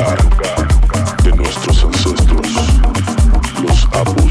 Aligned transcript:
de 0.00 1.32
nuestros 1.36 1.84
ancestros, 1.84 2.46
los 3.62 3.84
Apus. 3.92 4.29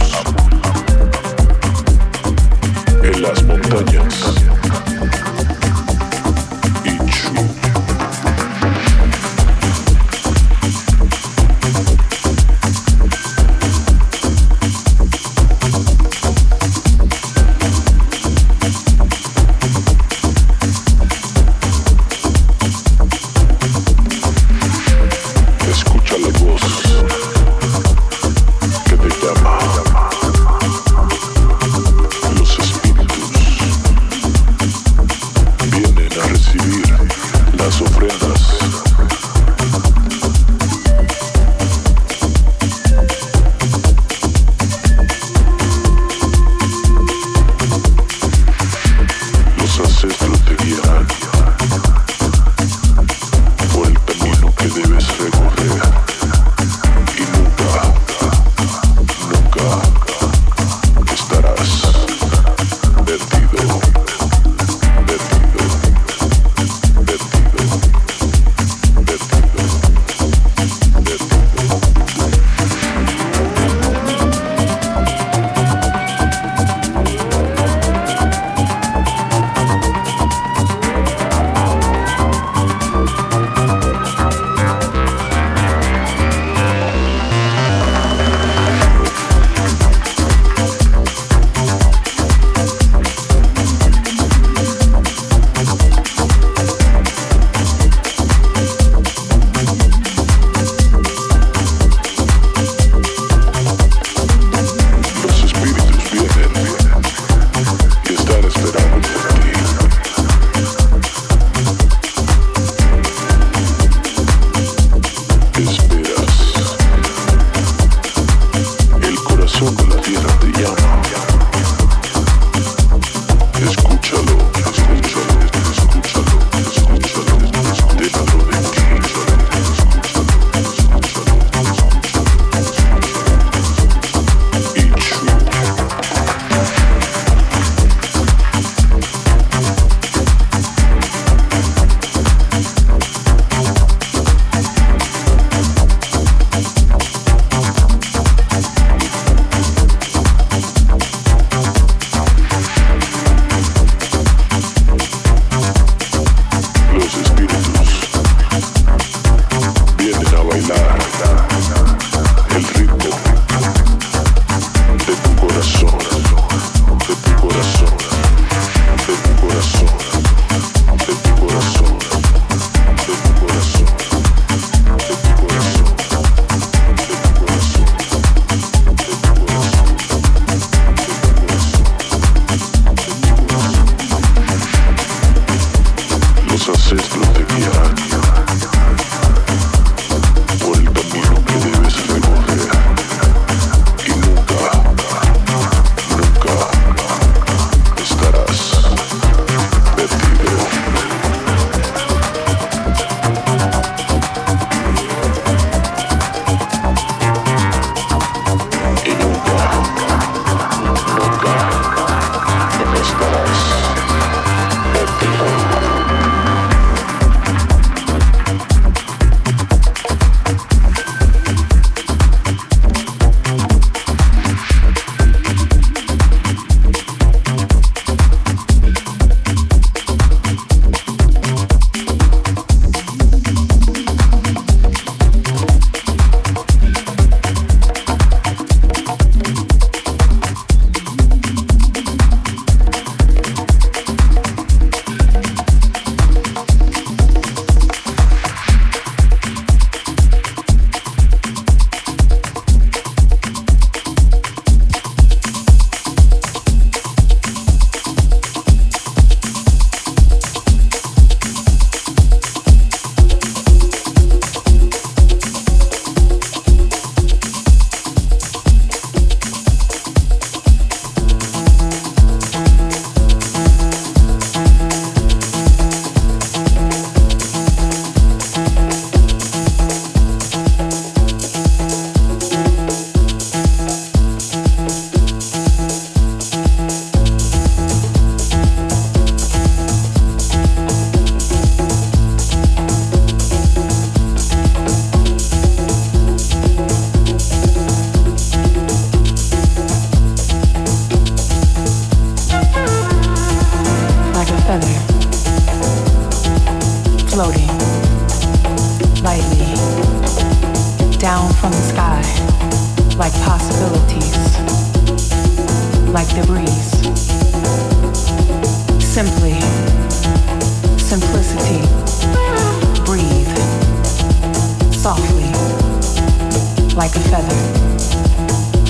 Like 326.99 327.15
a 327.15 327.19
feather, 327.31 327.55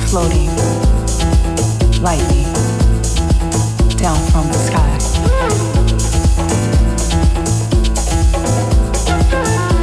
floating 0.09 0.49
lightly 2.01 2.43
down 3.97 4.17
from 4.31 4.47
the 4.47 4.57
sky. 4.57 4.89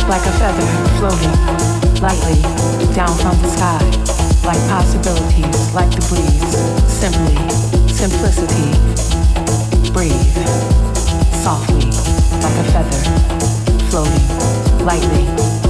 Like 0.09 0.27
a 0.27 0.33
feather 0.41 0.67
floating 0.99 1.37
lightly 2.03 2.43
down 2.97 3.17
from 3.17 3.41
the 3.43 3.49
sky. 3.49 3.79
Like 4.45 4.59
possibilities, 4.69 5.73
like 5.73 5.91
the 5.95 6.03
breeze. 6.11 6.51
Simply, 6.91 7.37
simplicity. 7.95 8.73
Breathe 9.93 10.35
softly, 11.45 11.91
like 12.43 12.57
a 12.59 12.67
feather 12.73 13.03
floating 13.89 14.85
lightly 14.85 15.66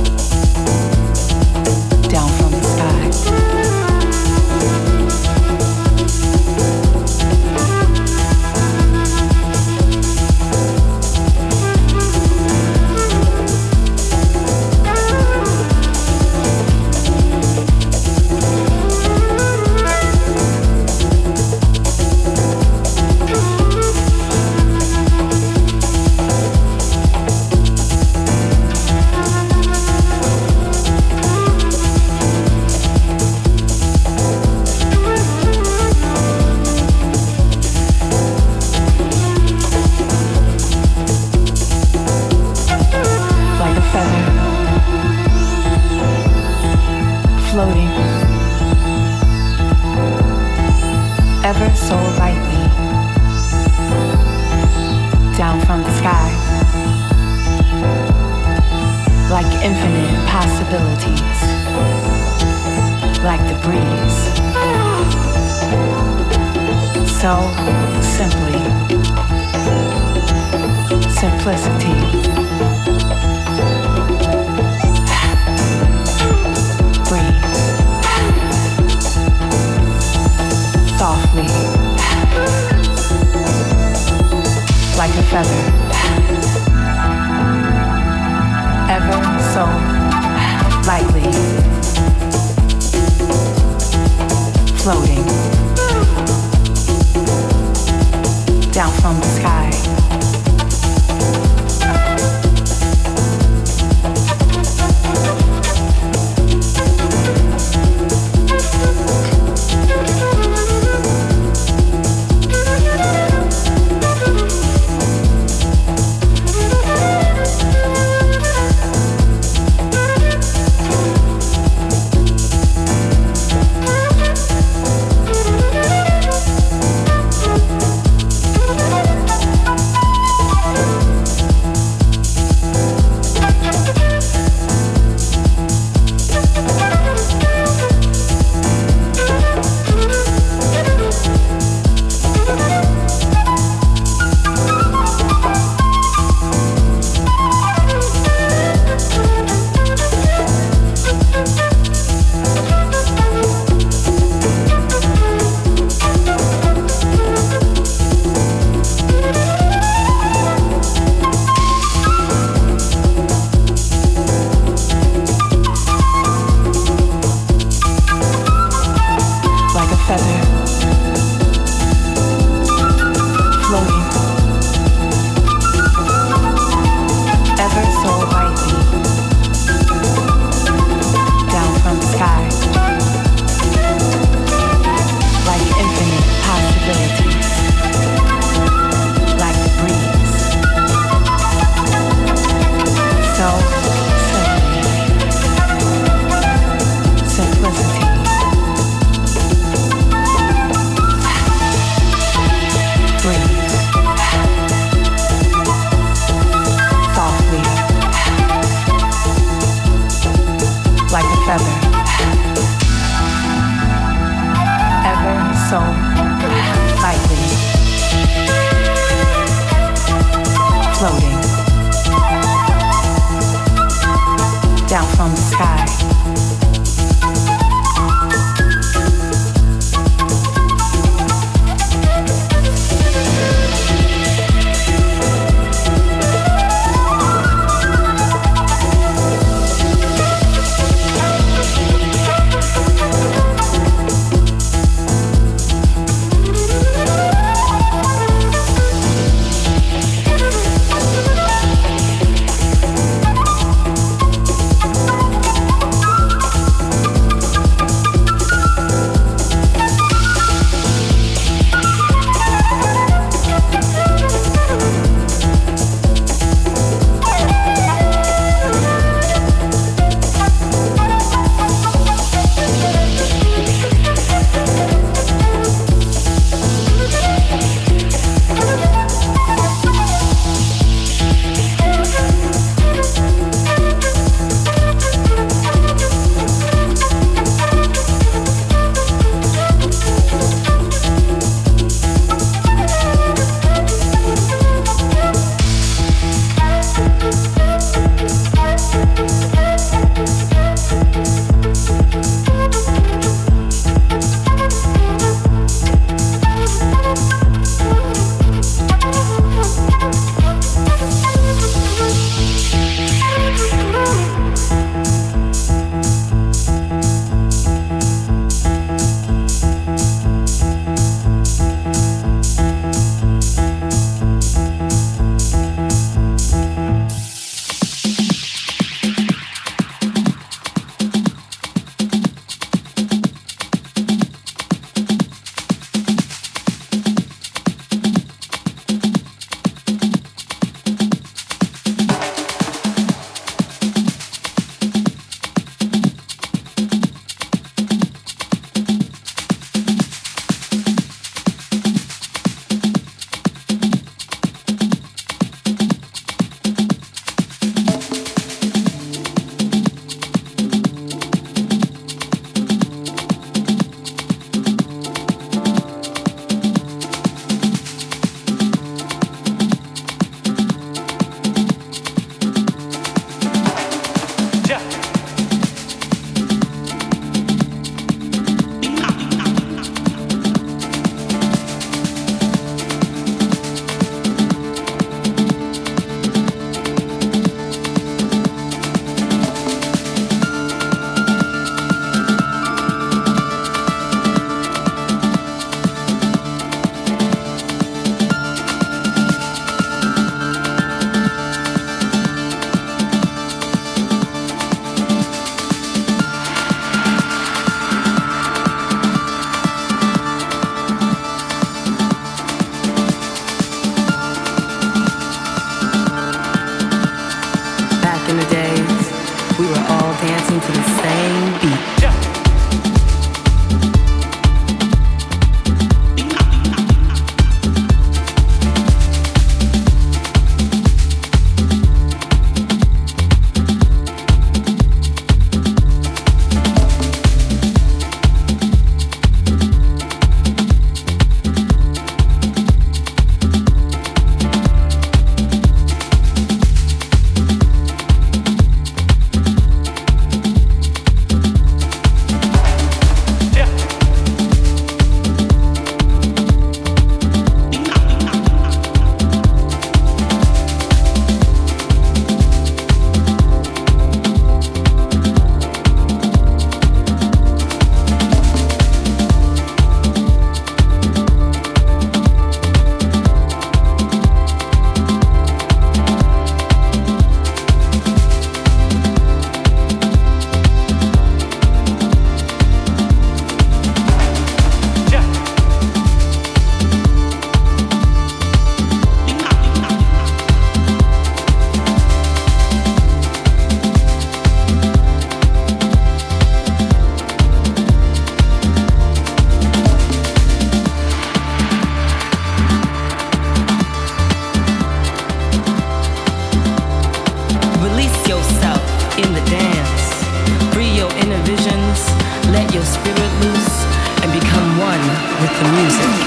the 515.58 515.72
music. 515.72 516.25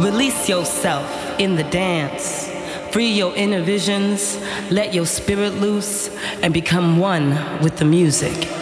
Release 0.00 0.48
yourself 0.48 1.40
in 1.40 1.56
the 1.56 1.64
dance. 1.64 2.48
Free 2.92 3.10
your 3.10 3.34
inner 3.34 3.62
visions, 3.62 4.38
let 4.70 4.94
your 4.94 5.06
spirit 5.06 5.54
loose, 5.54 6.08
and 6.40 6.54
become 6.54 6.98
one 6.98 7.30
with 7.62 7.78
the 7.78 7.84
music. 7.84 8.57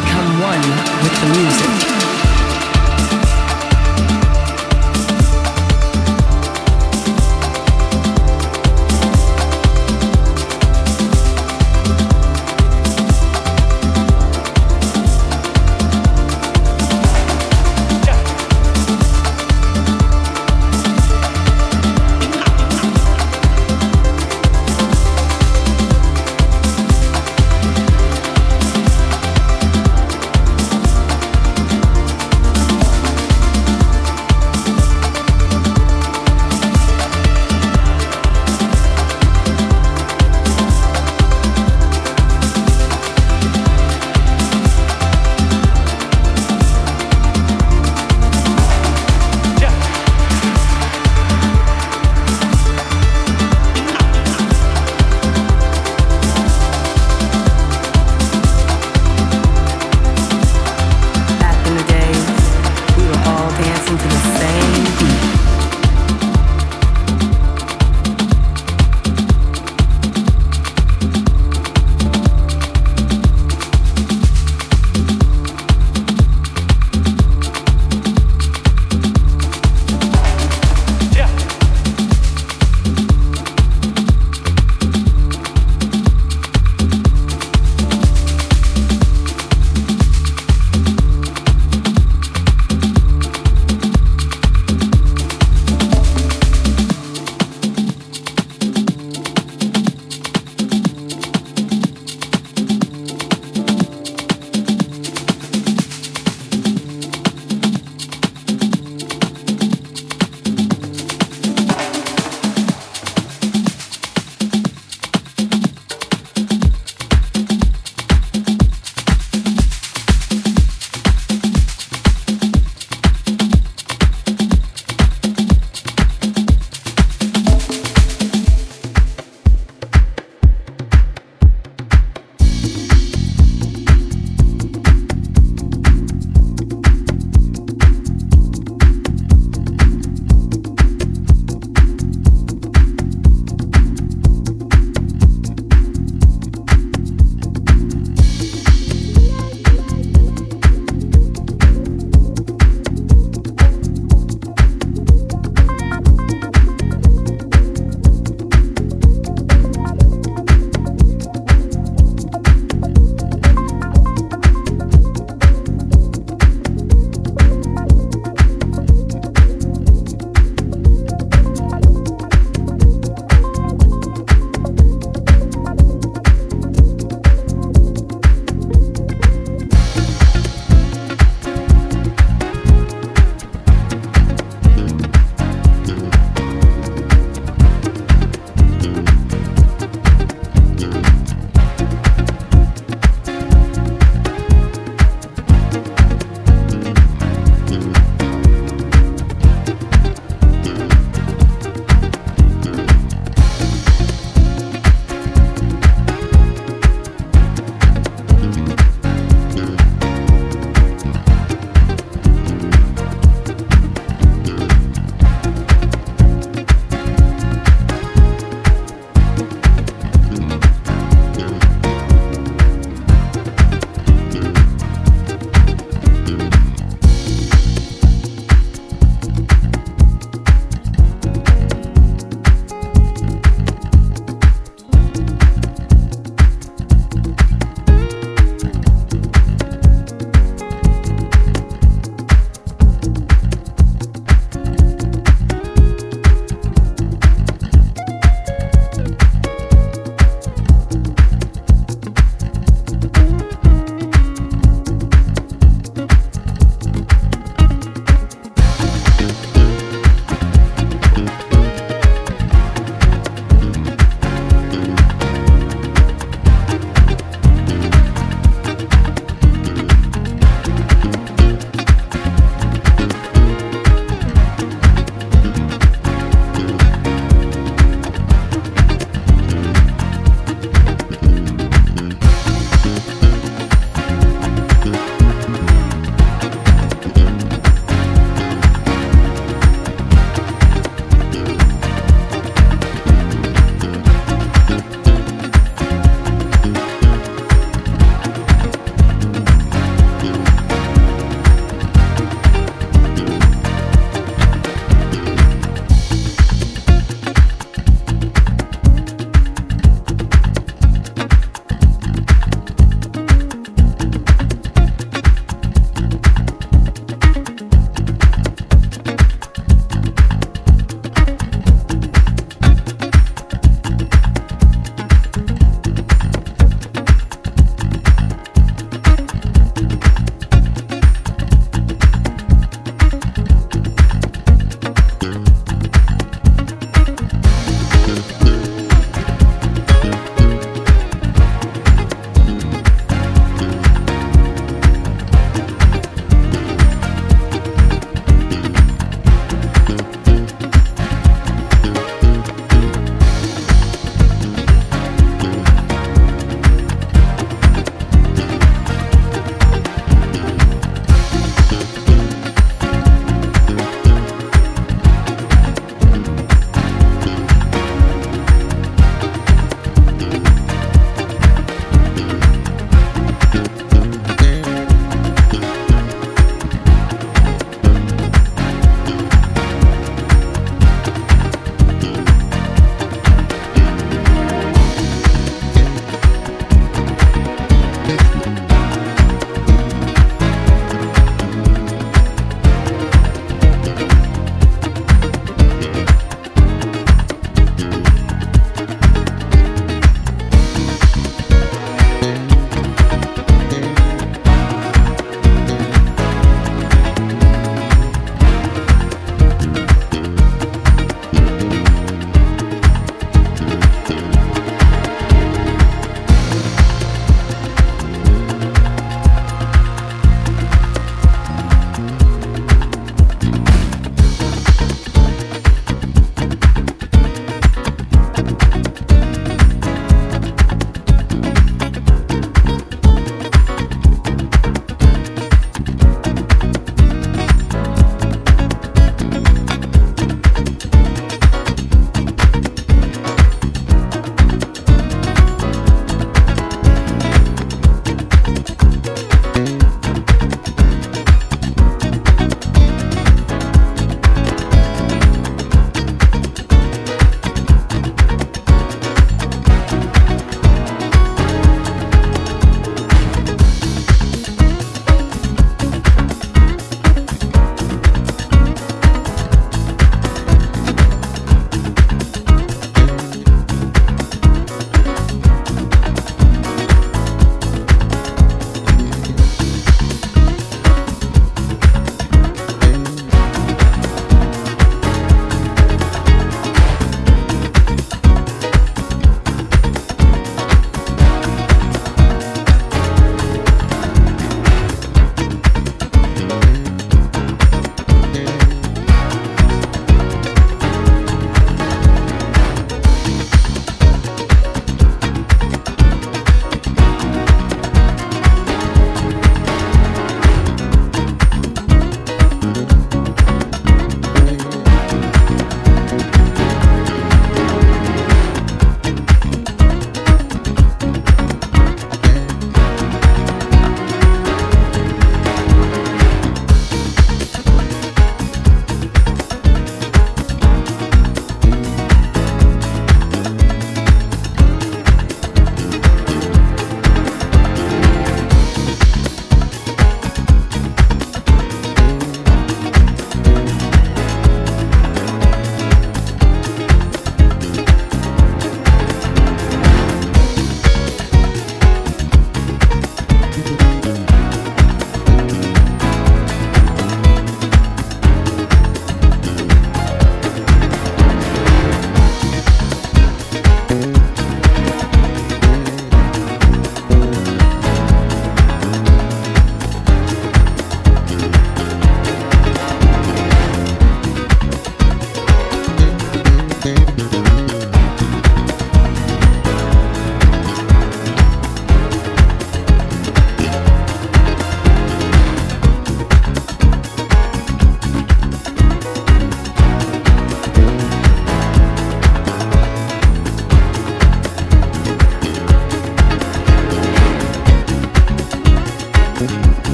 become 0.00 0.40
one 0.40 0.60
with 1.02 1.20
the 1.20 1.26
music. 1.40 1.97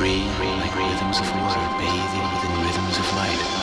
free, 0.00 0.26
free 0.38 0.46
like 0.46 0.74
rhythms 0.74 1.20
of 1.20 1.30
water 1.36 1.60
bathing 1.76 2.24
within 2.32 2.64
rhythms 2.64 2.98
of 2.98 3.16
light. 3.16 3.59